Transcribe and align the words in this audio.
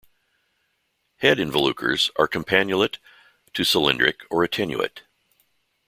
Head 1.17 1.37
involucres 1.37 2.09
are 2.17 2.27
campanulate 2.27 2.97
to 3.53 3.61
cylindric 3.63 4.21
or 4.31 4.43
attenuate. 4.43 5.03